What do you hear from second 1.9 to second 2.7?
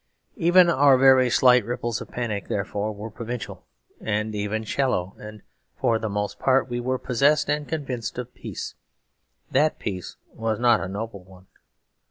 of panic,